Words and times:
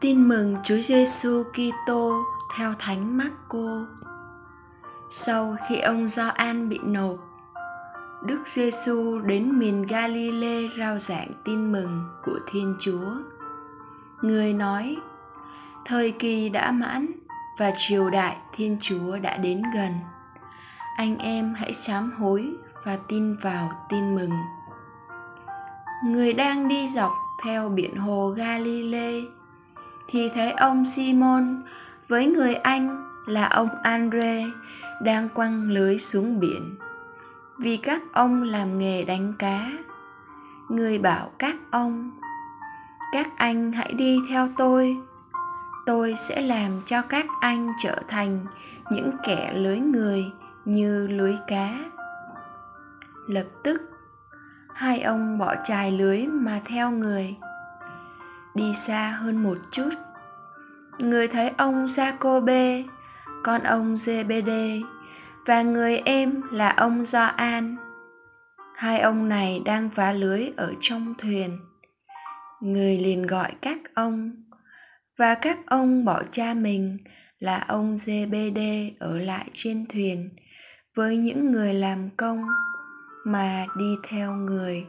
Tin 0.00 0.28
mừng 0.28 0.56
Chúa 0.62 0.80
Giêsu 0.80 1.42
Kitô 1.52 2.24
theo 2.56 2.72
Thánh 2.78 3.18
Marco. 3.18 3.86
Sau 5.10 5.56
khi 5.68 5.80
ông 5.80 6.08
Gioan 6.08 6.68
bị 6.68 6.78
nộp, 6.84 7.16
Đức 8.26 8.38
Giêsu 8.44 9.18
đến 9.18 9.58
miền 9.58 9.86
Galilee 9.86 10.68
rao 10.78 10.98
giảng 10.98 11.32
tin 11.44 11.72
mừng 11.72 12.04
của 12.24 12.38
Thiên 12.50 12.76
Chúa. 12.80 13.10
Người 14.22 14.52
nói: 14.52 14.96
Thời 15.84 16.10
kỳ 16.10 16.48
đã 16.48 16.70
mãn 16.70 17.06
và 17.58 17.72
triều 17.76 18.10
đại 18.10 18.36
Thiên 18.56 18.76
Chúa 18.80 19.18
đã 19.18 19.36
đến 19.36 19.62
gần. 19.74 19.92
Anh 20.96 21.16
em 21.16 21.54
hãy 21.54 21.72
sám 21.72 22.12
hối 22.18 22.50
và 22.84 22.98
tin 23.08 23.36
vào 23.36 23.86
tin 23.88 24.14
mừng. 24.14 24.32
Người 26.04 26.32
đang 26.32 26.68
đi 26.68 26.88
dọc 26.88 27.12
theo 27.44 27.68
biển 27.68 27.96
hồ 27.96 28.34
Galilee 28.36 29.20
thì 30.08 30.28
thấy 30.28 30.52
ông 30.52 30.84
Simon 30.84 31.62
với 32.08 32.26
người 32.26 32.54
anh 32.54 33.06
là 33.26 33.46
ông 33.46 33.68
Andre 33.82 34.44
đang 35.02 35.28
quăng 35.28 35.70
lưới 35.70 35.98
xuống 35.98 36.40
biển 36.40 36.76
vì 37.58 37.76
các 37.76 38.02
ông 38.12 38.42
làm 38.42 38.78
nghề 38.78 39.04
đánh 39.04 39.32
cá. 39.38 39.70
Người 40.68 40.98
bảo 40.98 41.30
các 41.38 41.56
ông: 41.70 42.10
"Các 43.12 43.28
anh 43.36 43.72
hãy 43.72 43.92
đi 43.92 44.18
theo 44.28 44.48
tôi. 44.56 44.96
Tôi 45.86 46.14
sẽ 46.16 46.42
làm 46.42 46.82
cho 46.84 47.02
các 47.02 47.26
anh 47.40 47.66
trở 47.82 47.96
thành 48.08 48.46
những 48.90 49.10
kẻ 49.24 49.52
lưới 49.54 49.78
người 49.78 50.24
như 50.64 51.06
lưới 51.06 51.36
cá." 51.46 51.78
Lập 53.26 53.46
tức, 53.62 53.82
hai 54.74 55.02
ông 55.02 55.38
bỏ 55.38 55.54
chài 55.64 55.92
lưới 55.92 56.26
mà 56.26 56.60
theo 56.64 56.90
người 56.90 57.36
đi 58.56 58.74
xa 58.74 59.16
hơn 59.20 59.42
một 59.42 59.58
chút 59.72 59.90
người 60.98 61.28
thấy 61.28 61.50
ông 61.56 61.86
Jacobe 61.86 62.84
con 63.42 63.62
ông 63.62 63.94
JBD 63.94 64.82
và 65.46 65.62
người 65.62 65.98
em 66.04 66.42
là 66.50 66.68
ông 66.70 67.04
Gioan. 67.04 67.76
Hai 68.76 69.00
ông 69.00 69.28
này 69.28 69.62
đang 69.64 69.88
vá 69.88 70.12
lưới 70.12 70.48
ở 70.56 70.72
trong 70.80 71.14
thuyền. 71.18 71.58
Người 72.60 72.98
liền 72.98 73.26
gọi 73.26 73.52
các 73.60 73.78
ông, 73.94 74.30
và 75.18 75.34
các 75.34 75.58
ông 75.66 76.04
bỏ 76.04 76.22
cha 76.30 76.54
mình 76.54 76.98
là 77.38 77.64
ông 77.68 77.94
JBD 77.94 78.90
ở 78.98 79.18
lại 79.18 79.48
trên 79.52 79.86
thuyền 79.88 80.30
với 80.94 81.18
những 81.18 81.52
người 81.52 81.74
làm 81.74 82.10
công 82.16 82.46
mà 83.24 83.66
đi 83.78 83.94
theo 84.08 84.32
người. 84.32 84.86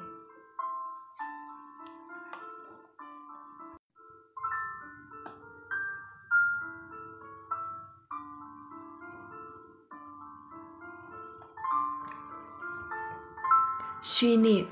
Suy 14.07 14.37
niệm. 14.37 14.65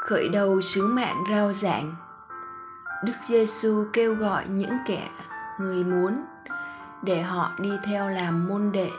Khởi 0.00 0.28
đầu 0.28 0.60
sứ 0.60 0.86
mạng 0.86 1.24
rao 1.30 1.52
giảng. 1.52 1.94
Đức 3.04 3.12
giêsu 3.22 3.84
kêu 3.92 4.14
gọi 4.14 4.48
những 4.48 4.78
kẻ 4.86 5.10
người 5.60 5.84
muốn 5.84 6.24
để 7.02 7.22
họ 7.22 7.50
đi 7.58 7.70
theo 7.84 8.08
làm 8.08 8.48
môn 8.48 8.72
đệ 8.72 8.90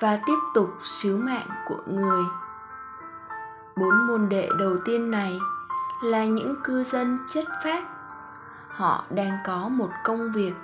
và 0.00 0.18
tiếp 0.26 0.38
tục 0.54 0.70
sứ 0.82 1.16
mạng 1.16 1.46
của 1.68 1.82
người. 1.86 2.24
Bốn 3.76 4.06
môn 4.06 4.28
đệ 4.28 4.48
đầu 4.58 4.76
tiên 4.84 5.10
này 5.10 5.38
là 6.02 6.24
những 6.24 6.56
cư 6.64 6.84
dân 6.84 7.18
chất 7.30 7.44
phác. 7.64 7.84
Họ 8.68 9.04
đang 9.10 9.38
có 9.46 9.68
một 9.68 9.90
công 10.04 10.32
việc, 10.32 10.54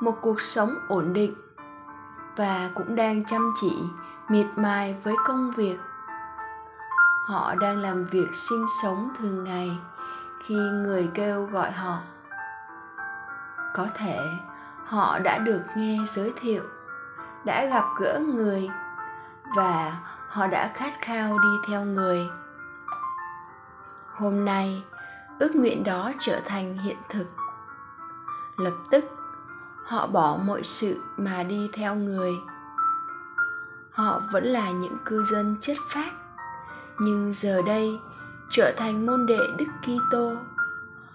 một 0.00 0.18
cuộc 0.20 0.40
sống 0.40 0.74
ổn 0.88 1.12
định 1.12 1.34
và 2.36 2.70
cũng 2.74 2.96
đang 2.96 3.24
chăm 3.24 3.54
chỉ, 3.60 3.72
miệt 4.28 4.46
mài 4.56 4.96
với 5.04 5.14
công 5.26 5.50
việc 5.50 5.78
họ 7.24 7.54
đang 7.54 7.78
làm 7.78 8.04
việc 8.04 8.34
sinh 8.34 8.66
sống 8.82 9.10
thường 9.18 9.44
ngày 9.44 9.78
khi 10.44 10.54
người 10.54 11.10
kêu 11.14 11.44
gọi 11.44 11.70
họ. 11.72 11.98
Có 13.74 13.86
thể, 13.94 14.18
họ 14.84 15.18
đã 15.18 15.38
được 15.38 15.62
nghe 15.76 15.98
giới 16.06 16.32
thiệu, 16.40 16.62
đã 17.44 17.64
gặp 17.66 17.84
gỡ 18.00 18.20
người 18.34 18.68
và 19.56 20.00
họ 20.28 20.46
đã 20.46 20.72
khát 20.74 20.92
khao 21.00 21.38
đi 21.38 21.48
theo 21.68 21.84
người. 21.84 22.28
Hôm 24.12 24.44
nay, 24.44 24.84
ước 25.38 25.56
nguyện 25.56 25.84
đó 25.84 26.12
trở 26.18 26.40
thành 26.46 26.78
hiện 26.78 26.98
thực. 27.08 27.26
Lập 28.56 28.74
tức, 28.90 29.04
họ 29.84 30.06
bỏ 30.06 30.38
mọi 30.44 30.62
sự 30.62 31.02
mà 31.16 31.42
đi 31.42 31.70
theo 31.72 31.94
người. 31.94 32.32
Họ 33.90 34.20
vẫn 34.32 34.44
là 34.44 34.70
những 34.70 34.96
cư 35.04 35.24
dân 35.24 35.56
chất 35.60 35.76
phác 35.88 36.23
nhưng 36.98 37.32
giờ 37.32 37.62
đây 37.66 37.98
trở 38.50 38.74
thành 38.76 39.06
môn 39.06 39.26
đệ 39.26 39.38
Đức 39.58 39.66
Kitô. 39.82 40.32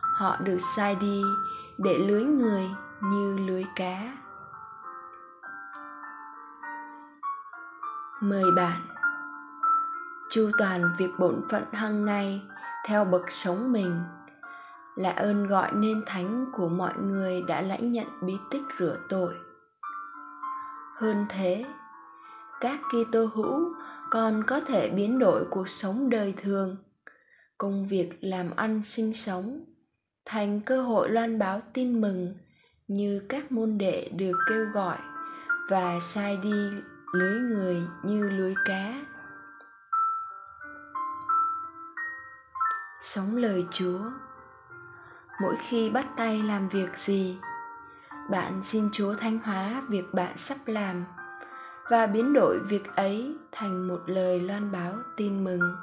Họ 0.02 0.36
được 0.44 0.58
sai 0.76 0.96
đi 0.96 1.22
để 1.78 1.98
lưới 1.98 2.24
người 2.24 2.70
như 3.02 3.38
lưới 3.38 3.64
cá. 3.76 4.18
Mời 8.22 8.52
bạn 8.56 8.82
chu 10.30 10.52
toàn 10.58 10.96
việc 10.98 11.10
bổn 11.18 11.42
phận 11.50 11.64
hằng 11.74 12.06
ngày 12.06 12.42
theo 12.86 13.06
bậc 13.06 13.32
sống 13.32 13.72
mình 13.72 14.02
là 14.96 15.12
ơn 15.12 15.48
gọi 15.48 15.72
nên 15.74 16.04
thánh 16.06 16.46
của 16.54 16.70
mọi 16.70 16.94
người 16.98 17.42
đã 17.42 17.62
lãnh 17.62 17.90
nhận 17.90 18.08
bí 18.22 18.38
tích 18.50 18.64
rửa 18.80 18.98
tội. 19.10 19.34
Hơn 20.96 21.26
thế, 21.30 21.66
các 22.62 22.80
Kitô 22.90 23.26
hữu 23.26 23.74
còn 24.12 24.44
có 24.48 24.60
thể 24.60 24.90
biến 24.90 25.20
đổi 25.20 25.46
cuộc 25.50 25.70
sống 25.70 26.10
đời 26.10 26.34
thường, 26.42 26.78
công 27.58 27.88
việc 27.88 28.10
làm 28.22 28.56
ăn 28.56 28.84
sinh 28.84 29.14
sống, 29.14 29.66
thành 30.26 30.62
cơ 30.62 30.82
hội 30.82 31.10
loan 31.10 31.40
báo 31.40 31.62
tin 31.74 32.02
mừng 32.02 32.36
như 32.88 33.22
các 33.30 33.52
môn 33.52 33.78
đệ 33.78 34.10
được 34.10 34.38
kêu 34.50 34.66
gọi 34.74 34.98
và 35.70 36.00
sai 36.02 36.38
đi 36.38 36.70
lưới 37.14 37.40
người 37.40 37.82
như 38.04 38.30
lưới 38.30 38.54
cá. 38.66 39.06
Sống 43.02 43.36
lời 43.36 43.66
chúa, 43.72 44.00
mỗi 45.42 45.56
khi 45.68 45.90
bắt 45.90 46.08
tay 46.18 46.44
làm 46.44 46.70
việc 46.70 46.98
gì, 46.98 47.38
bạn 48.32 48.62
xin 48.64 48.90
chúa 48.92 49.16
thanh 49.16 49.40
hóa 49.44 49.84
việc 49.90 50.14
bạn 50.14 50.38
sắp 50.38 50.58
làm 50.66 51.06
và 51.90 52.08
biến 52.08 52.34
đổi 52.34 52.60
việc 52.60 52.96
ấy 52.96 53.36
thành 53.52 53.88
một 53.88 54.00
lời 54.06 54.40
loan 54.40 54.72
báo 54.72 54.94
tin 55.16 55.44
mừng. 55.44 55.76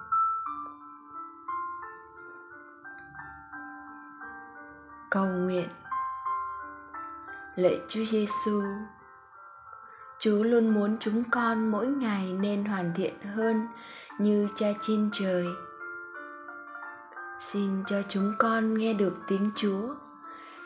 Cầu 5.11 5.27
nguyện. 5.27 5.69
Lạy 7.57 7.81
Chúa 7.89 8.05
Giêsu 8.05 8.63
Chúa 10.19 10.43
luôn 10.43 10.69
muốn 10.69 10.97
chúng 11.01 11.23
con 11.31 11.71
mỗi 11.71 11.87
ngày 11.87 12.33
nên 12.33 12.65
hoàn 12.65 12.93
thiện 12.95 13.15
hơn 13.35 13.69
như 14.19 14.49
Cha 14.57 14.67
trên 14.81 15.11
trời. 15.13 15.47
Xin 17.41 17.85
cho 17.87 18.03
chúng 18.09 18.33
con 18.39 18.79
nghe 18.79 18.95
được 18.95 19.15
tiếng 19.27 19.51
Chúa, 19.57 19.95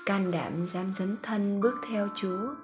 can 0.06 0.30
đảm 0.30 0.66
dám 0.66 0.92
dấn 0.92 1.16
thân 1.22 1.60
bước 1.60 1.74
theo 1.88 2.08
Chúa 2.14 2.54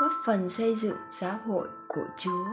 góp 0.00 0.12
phần 0.24 0.48
xây 0.48 0.76
dựng 0.76 0.96
giáo 1.20 1.38
hội 1.46 1.68
của 1.88 2.06
Chúa. 2.18 2.44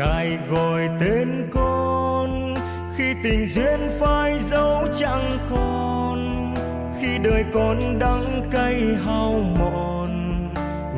Ngài 0.00 0.38
gọi 0.50 0.88
tên 1.00 1.48
con, 1.54 2.54
khi 2.96 3.14
tình 3.22 3.46
duyên 3.46 3.80
phai 4.00 4.38
dấu 4.38 4.86
chẳng 4.98 5.38
còn, 5.50 6.54
khi 7.00 7.18
đời 7.18 7.44
con 7.54 7.98
đắng 7.98 8.42
cay 8.50 8.82
hao 9.06 9.40
mòn, 9.58 10.10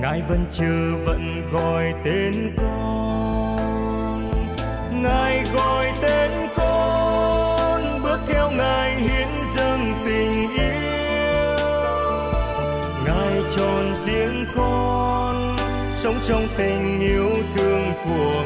ngài 0.00 0.22
vẫn 0.28 0.46
chưa 0.50 0.94
vẫn 1.04 1.50
gọi 1.52 1.94
tên 2.04 2.56
con. 2.56 3.56
Ngài 5.02 5.44
gọi 5.54 5.92
tên 6.02 6.30
con, 6.56 7.80
bước 8.02 8.18
theo 8.28 8.50
ngài 8.50 8.94
hiến 8.94 9.28
dâng 9.56 9.94
tình 10.06 10.50
yêu. 10.54 11.56
Ngài 13.04 13.42
tròn 13.56 13.92
riêng 14.06 14.44
con, 14.56 15.56
sống 15.94 16.16
trong 16.28 16.46
tình 16.56 17.00
yêu 17.00 17.30
thương 17.56 17.92
của 18.04 18.44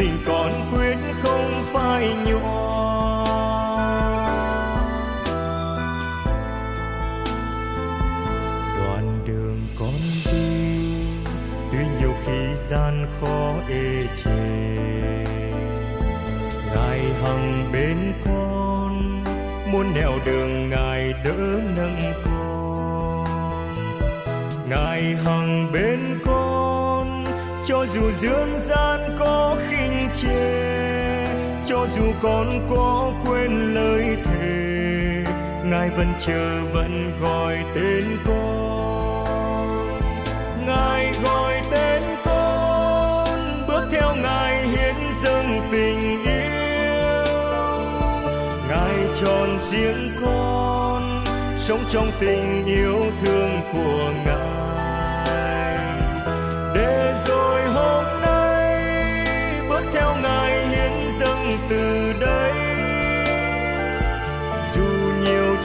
tình 0.00 0.18
còn 0.26 0.52
quyết 0.72 0.96
không 1.22 1.64
phai 1.72 2.14
nhòa. 2.26 3.24
Đoạn 8.78 9.18
đường 9.26 9.66
con 9.78 9.92
đi, 10.32 10.94
tuy 11.72 11.78
nhiều 12.00 12.14
khi 12.24 12.54
gian 12.68 13.06
khó 13.20 13.54
ê 13.68 14.02
chề. 14.24 14.30
Ngài 16.74 17.00
hằng 17.22 17.70
bên 17.72 18.12
con 18.24 19.22
muôn 19.72 19.94
nẻo 19.94 20.12
đường 20.26 20.70
ngài 20.70 21.12
đỡ 21.24 21.60
nâng 21.76 22.12
con. 22.24 23.24
Ngài 24.68 25.02
hằng 25.24 25.72
bên 25.72 26.18
con 26.24 26.69
cho 27.64 27.86
dù 27.94 28.10
dương 28.12 28.58
gian 28.58 29.00
có 29.18 29.56
khinh 29.68 30.08
chê 30.14 31.00
cho 31.66 31.86
dù 31.96 32.02
con 32.22 32.68
có 32.70 33.12
quên 33.26 33.74
lời 33.74 34.16
thề, 34.24 35.24
ngài 35.64 35.90
vẫn 35.90 36.12
chờ, 36.18 36.60
vẫn 36.72 37.12
gọi 37.20 37.56
tên 37.74 38.04
con. 38.26 40.00
Ngài 40.66 41.12
gọi 41.24 41.54
tên 41.70 42.02
con, 42.24 43.38
bước 43.68 43.84
theo 43.92 44.14
ngài 44.22 44.68
hiến 44.68 44.94
dâng 45.22 45.60
tình 45.72 46.24
yêu. 46.24 47.24
Ngài 48.68 48.96
chọn 49.20 49.58
riêng 49.60 50.10
con, 50.22 51.24
sống 51.56 51.80
trong 51.88 52.10
tình 52.20 52.64
yêu 52.64 52.96
thương 53.24 53.60
của 53.72 54.12
ngài. 54.24 54.29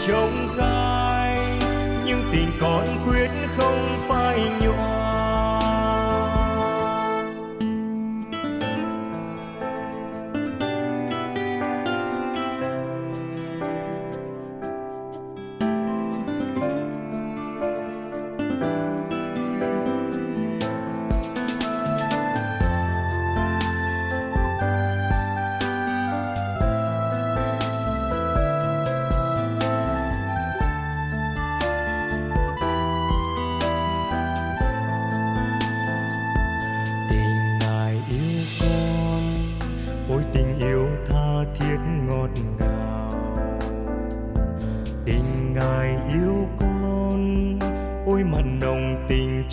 Nhiều 0.08 0.35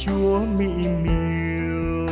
chúa 0.07 0.39
mỹ 0.59 0.89
miều. 1.03 2.07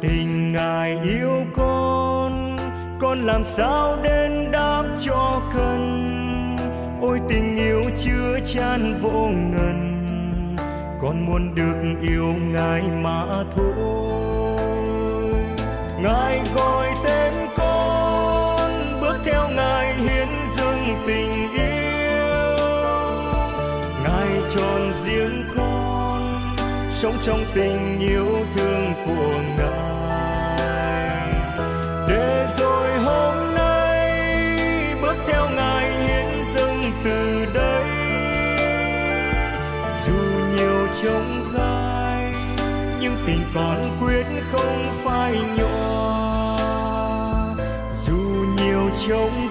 Tình 0.00 0.52
ngài 0.52 0.98
yêu 1.04 1.44
con 1.56 2.56
con 3.00 3.26
làm 3.26 3.44
sao 3.44 3.98
đến 4.02 4.50
đáp 4.52 4.84
cho 5.00 5.40
cần? 5.54 6.08
Ôi 7.02 7.20
tình 7.28 7.56
yêu 7.56 7.82
chưa 7.96 8.38
chan 8.44 8.98
vô 9.02 9.28
ngần, 9.28 10.06
con 11.00 11.26
muốn 11.26 11.54
được 11.54 11.94
yêu 12.02 12.34
ngài 12.52 12.82
mà 13.02 13.24
thôi. 13.56 14.56
Ngài 16.02 16.40
gọi 16.54 16.86
tên 17.04 17.32
con, 17.56 18.70
bước 19.00 19.16
theo 19.24 19.48
ngài 19.56 19.94
hiến 19.94 20.28
dâng 20.56 20.96
tình 21.06 21.52
yêu. 21.52 22.56
Ngài 24.04 24.50
tròn 24.54 24.92
riêng 24.92 25.42
con 25.56 25.81
sống 27.02 27.16
trong 27.22 27.44
tình 27.54 27.98
yêu 28.00 28.26
thương 28.54 28.92
của 29.06 29.34
ngài. 29.58 31.18
Để 32.08 32.46
rồi 32.58 32.98
hôm 32.98 33.54
nay 33.54 34.20
bước 35.02 35.16
theo 35.26 35.50
ngài 35.56 35.90
hiến 35.90 36.44
dâng 36.54 36.92
từ 37.04 37.46
đây, 37.54 37.84
dù 40.06 40.12
nhiều 40.56 40.86
trông 41.02 41.52
gai, 41.54 42.34
nhưng 43.00 43.16
tình 43.26 43.42
còn 43.54 43.82
quyết 44.00 44.26
không 44.52 44.92
phai 45.04 45.40
nhòa. 45.56 46.58
Dù 48.06 48.44
nhiều 48.56 48.90
trông 49.08 49.41